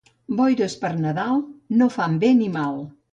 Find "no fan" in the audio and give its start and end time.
1.83-2.17